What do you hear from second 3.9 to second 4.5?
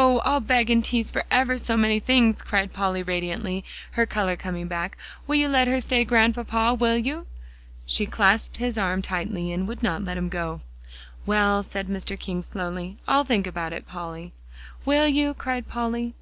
her color